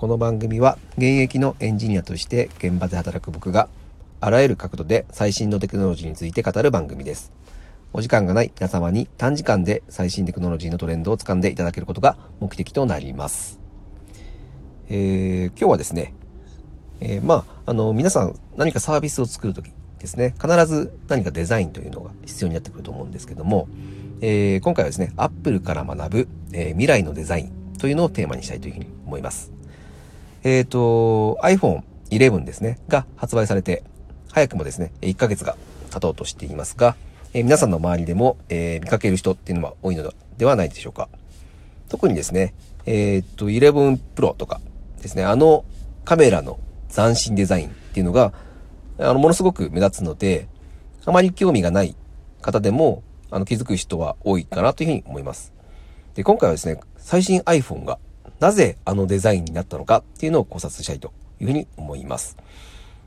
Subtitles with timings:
[0.00, 3.68] この番組は現役のエンジニアとして現場で働く僕が
[4.22, 7.34] あらゆる角度で最新のテクノロジーについて語る番組です。
[7.92, 13.60] お時間がない皆様に短時間で最新テクノロジーのトレンドを掴んでいただけることが目的となります。
[14.88, 16.14] えー、今日はですね、
[17.00, 23.68] えー、まあ、あの、皆さん何かサービスを作るときですね、必ず何かデザインというのが必要になってくると思うんですけども、
[24.22, 29.59] えー、今回はですね、Apple から学ぶ、えー、未来のデザインというのをテーマにしたいというふうに思います。
[30.42, 33.82] えっ、ー、と、iPhone 11ですね、が発売されて、
[34.32, 35.56] 早くもですね、1ヶ月が
[35.90, 36.96] 経とうとしていますが、
[37.34, 41.08] えー、皆さんの周りでも、えー、見かける人っていうのは多いのではないでしょうか。
[41.88, 42.54] 特にですね、
[42.86, 44.60] えっ、と、11 Pro とか
[45.02, 45.64] ですね、あの
[46.04, 46.58] カメラの
[46.94, 48.32] 斬新デザインっていうのが、
[48.98, 50.48] あの、ものすごく目立つので、
[51.04, 51.96] あまり興味がない
[52.40, 55.52] 方でも、あの、気づく人は多いかなというふうに思います。
[56.14, 57.98] で、今回はですね、最新 iPhone が
[58.40, 62.36] なぜあのデザインになったのかっていうのを考察したいというふうに思います。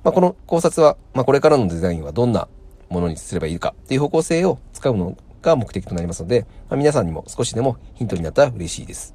[0.04, 2.48] まあ、この考察は、まあ、これからのデザインはどんな
[2.90, 9.14] ものにすればいいかっていう方向性を使うのが目的となりますので、まあ、皆さんにも少しでもヒントになったら嬉しいです。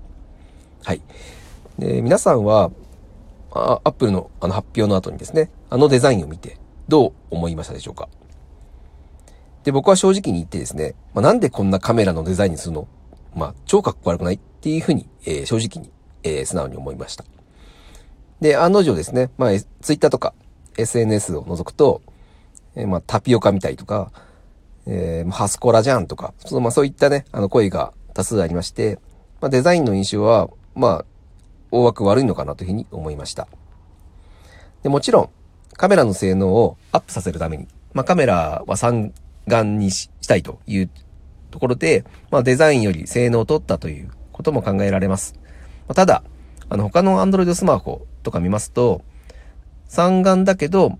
[0.84, 1.01] はい。
[1.79, 2.70] で、皆さんは、
[3.51, 8.09] アップルのあの発表の後にですね、あのデザインを見てどう思いましたでしょうか？
[9.64, 12.89] で、僕は正直に言ってですね、まあ、なんでこんなカメラのデザインにするの？
[13.35, 14.35] まあ、超かっこ悪くない？
[14.35, 15.91] っていうふうに、えー、正直に、
[16.22, 17.24] えー、素直に思いました。
[18.41, 20.34] で、案の定ですね、まあ、ツイッターとか
[20.77, 22.02] SNS を除くと、
[22.77, 24.12] えー、まあ、タピオカみたいとか、
[24.86, 28.98] えー、ハスコラじゃんとか、そのまあ、そういったね、あの声が多数ありまして、
[29.41, 31.05] まあ、デザインの印象は、まあ、
[31.70, 33.48] 大枠悪いのかなというふうに思いました。
[34.83, 35.30] で、もちろん、
[35.77, 39.12] カメラの性能をアップさせるために、まあ、カメラは三
[39.46, 40.91] 眼にしたいという
[41.50, 45.34] ところで、まあ、デザインより性能を取ったということも考えられます。
[45.89, 46.22] ま、ただ、
[46.69, 49.03] あの、他の Android スマホとか見ますと、
[49.86, 50.98] 三眼だけど、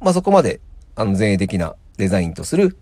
[0.00, 0.60] まあ、そこまで、
[0.96, 2.76] あの、前衛的なデザインとする、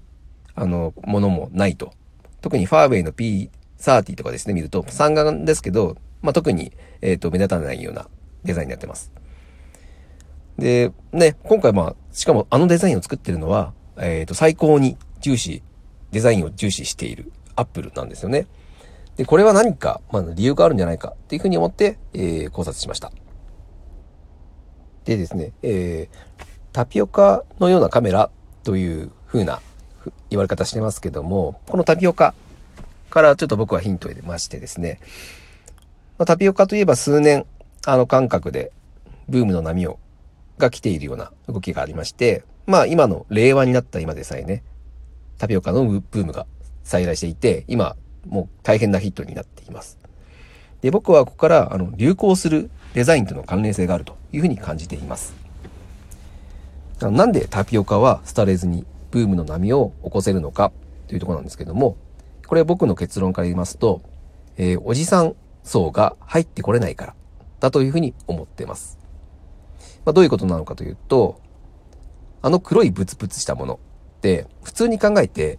[0.54, 1.92] あの、ものもないと。
[2.40, 8.06] 特にファーウェイの P30 とかですね、見ると、三眼ですけど、まあ、特に、えっ、ー、と、目立たないような
[8.44, 9.12] デザインになってます。
[10.58, 15.62] で、ね、今回まあ、しかもあのデザインを作ってるのは、えっ、ー、と、最高に重視、
[16.10, 18.46] デザインを重視しているアップルなんですよね。
[19.18, 23.12] で、これは何か、まあ、理由があるんじゃないかっていうふうに思って、えー、考察しました。
[25.04, 28.30] でですね、えー、タピオカのようなカメラ
[28.62, 29.60] という風な
[30.30, 32.32] 言われ方してますけども、このタピオカ
[33.10, 35.00] からちょっと僕はヒントを入れましてですね、
[36.16, 37.44] まあ、タピオカといえば数年、
[37.86, 38.70] あの感覚で
[39.28, 39.98] ブームの波を、
[40.58, 44.62] が来ているような動きがありまして、まあ今の令和になった今でさえね、
[45.38, 46.46] タピオカのブームが
[46.84, 47.96] 再来していて、今
[48.26, 49.98] もう大変なヒットになっています。
[50.80, 55.34] で、僕はここからあの流行するデザインとの関連性があるというふうに感じています。
[57.00, 60.72] なんでタピオカは廃れずにブームの波を起こせるのか
[61.06, 61.96] というところなんですけども、
[62.46, 64.02] これ僕の結論から言いますと、
[64.56, 67.14] えー、おじさん層が入ってこれないから
[67.60, 68.98] だというふうに思ってます。
[70.04, 71.40] まあ、どういうことなのかというと、
[72.40, 73.74] あの黒いブツブツしたもの
[74.18, 75.58] って普通に考えて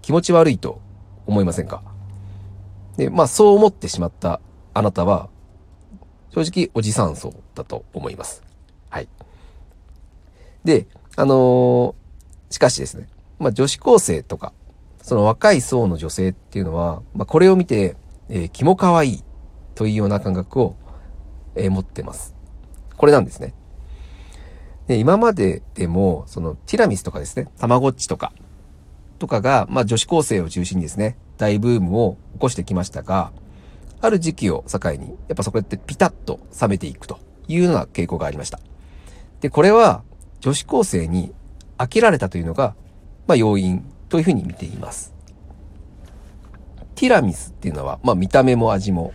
[0.00, 0.80] 気持ち悪いと
[1.26, 1.82] 思いませんか？
[3.00, 4.42] で、まあそう思ってしまった
[4.74, 5.30] あなたは
[6.34, 8.42] 正直おじさん層だと思います。
[8.90, 9.08] はい。
[10.64, 14.52] で、あのー、しかしですね、まあ女子高生とか、
[15.00, 17.96] その若い層の女性っていうのは、まあこれを見て、
[18.28, 19.24] えー、気も可愛い
[19.74, 20.76] というような感覚を、
[21.54, 22.36] えー、持ってます。
[22.98, 23.54] これなんですね。
[24.88, 28.34] で、今まででも、そのティラミスとかですね、たまごっちとか、
[29.18, 33.32] とかが、まあ女子高生を中心にですね、大ブームを起こしてきましたが、
[34.02, 37.18] ある時期を境に、やっぱそこってピタッと冷めていくと
[37.48, 38.60] いうような傾向がありました。
[39.40, 40.02] で、これは
[40.40, 41.32] 女子高生に
[41.78, 42.74] 飽きられたというのが、
[43.26, 45.14] まあ要因というふうに見ています。
[46.94, 49.14] ティラミスっていうのは、まあ見た目も味も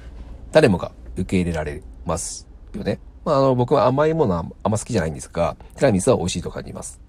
[0.52, 3.00] 誰もが受け入れられますよね。
[3.24, 7.00] まあ、あの、僕は甘いものはあんま好きじゃないんですが、ティラミスは美味しいと感じます。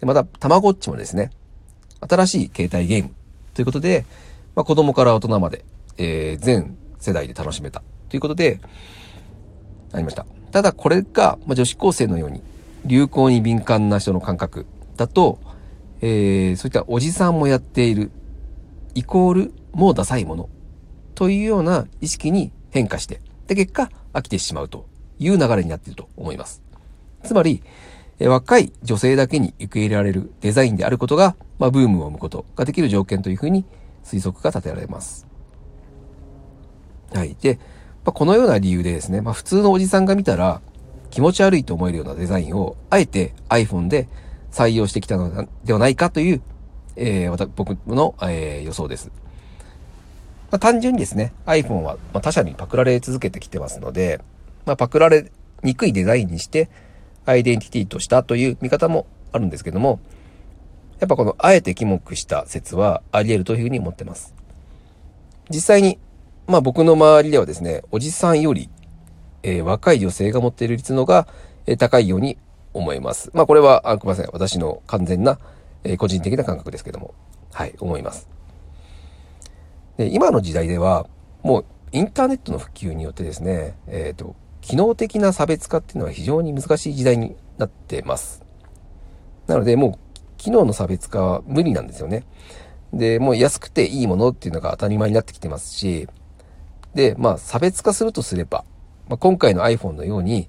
[0.00, 1.30] で、また、たまごっちもですね、
[2.00, 3.14] 新しい携帯ゲーム
[3.54, 4.04] ということで、
[4.54, 5.64] まあ、子供から大人まで、
[5.98, 8.60] えー、全世代で楽しめたということで、
[9.92, 10.26] ありました。
[10.50, 12.42] ただこれが、まあ、女子高生のように
[12.84, 14.66] 流行に敏感な人の感覚
[14.96, 15.38] だと、
[16.00, 18.10] えー、そういったおじさんもやっている
[18.94, 20.48] イコールもうダサいもの
[21.14, 24.86] というような意識に変化して、で、結果、飽きてしまうと
[25.18, 26.62] いう流れになっていると思います。
[27.22, 27.62] つまり、
[28.20, 33.64] え若い女性だけに受け入れられるデザインであることが、まあ、ブームを生むことができる条件というふうに
[34.04, 35.26] 推測が立てられます。
[37.12, 37.36] はい。
[37.40, 37.58] で、
[38.04, 40.60] まあ、このような理由でですね、まあ、普通のおじさんが見たら
[41.10, 44.08] 気持ち悪いと思えるようなデザインをあえて iPhone で
[44.50, 46.42] 採用してきたのではないかという、
[46.96, 49.10] えー、僕の、えー、予想です。
[50.50, 54.20] まあ、単純にですね、iPhone は他社にパクられ続けてきてますので、
[54.66, 55.30] まあ、パクられ
[55.62, 56.68] にくいデザインにして
[57.26, 60.00] アイデンティティとしたという見方もあるんですけども、
[61.00, 64.34] やっぱこのあえて肝くした説はあり得るというふうに思ってます。
[65.50, 65.98] 実際に、
[66.46, 68.70] まあ僕の周りではですね、おじさんより、
[69.42, 71.26] えー、若い女性が持っている率のが、
[71.66, 72.38] えー、高いように
[72.72, 73.30] 思います。
[73.34, 74.30] まあこれは、あ、ごめんなさい。
[74.32, 75.38] 私の完全な、
[75.84, 77.14] えー、個人的な感覚ですけども、
[77.52, 78.28] はい、思います。
[79.96, 81.06] で、今の時代では、
[81.42, 88.42] もうインターネットの普及によってですね、えっ、ー、と、機能的な差別化っていうのは非常に難しい時代になってます。
[89.46, 89.98] なので、もう、
[90.36, 92.24] 機能の差別化は無理なんですよね。
[92.92, 96.08] で、もう安くていいものっていうのが当たり前になってきてますし、
[96.94, 98.64] で、まあ、差別化するとすれば、
[99.08, 100.48] まあ、今回の iPhone のように、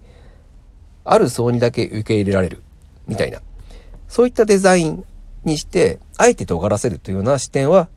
[1.04, 2.64] ある層にだけ受け入れられる、
[3.08, 3.42] みたいな、
[4.08, 5.06] そういったデザイン
[5.44, 7.90] にして、あえて尖らせるというような視点は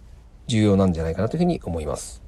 [0.46, 2.22] 重要なんじゃないかなというふうに思います。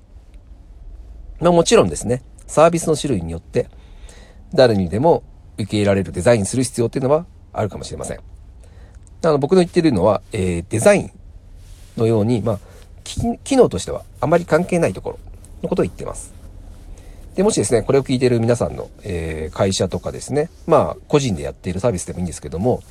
[1.41, 3.69] まあもちろんですね、サービスの種類によって、
[4.53, 5.23] 誰にでも
[5.57, 8.21] 受け入れられるデザインする必要っていうのはあるかもしれません。
[9.23, 11.11] あの僕の言ってるのは、えー、デザイン
[11.97, 12.59] のように、まあ、
[13.05, 15.19] 機能としてはあまり関係ないところ
[15.63, 16.33] のことを言ってます。
[17.35, 22.83] で、もしですね、これを聞いている皆さんの、えー、会社とかですね、まあ、個人でやっているサービスでもいいんですけども、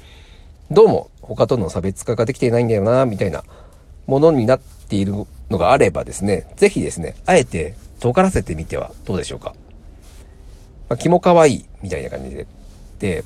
[0.71, 3.43] どうも他との差別化ができていないんだよな、みたいな
[4.07, 5.13] ものになっている
[5.49, 9.55] のがあればですね、ぜひですね、あえて尖らせてみてはどうでしょうか。
[10.89, 12.47] まあ、気も可愛いみたいな感じで、で、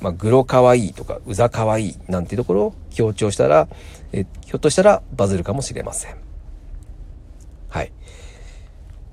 [0.00, 3.68] まあ、グロ可愛いいとか、うざ可愛いいなんていうところを強調したら、
[4.12, 6.16] えひょっとしたらバズるかもしれません。
[7.68, 7.92] はい。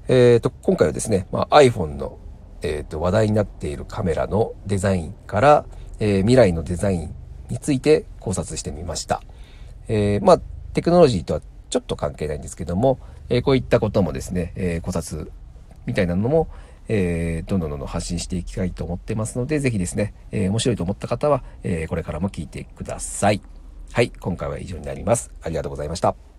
[0.08, 2.20] えっ、ー、と、今回はですね、まあ、iPhone の、
[2.62, 5.66] えっ、ー、と、話題になっているカメラのデザインから、
[6.00, 7.16] えー、未来のデザイン
[7.50, 9.22] について考察してみました。
[9.88, 10.42] え、まあ、
[10.74, 13.00] テクノロジーとはちょっと関係ないんですけども、
[13.30, 15.32] え、こういったこともですね、え、考察
[15.86, 16.48] みたいなのも、
[16.88, 23.42] えー、どんどんどんどん発信していきたいと思ってますので、ぜひですね、えー、面白いと思った方は、えー、これからも聞いてください。
[23.92, 25.32] はい、今回は以上になります。
[25.42, 26.31] ありがとうございました。